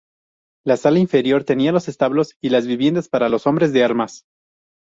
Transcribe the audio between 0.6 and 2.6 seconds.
La sala inferior tenía los establos y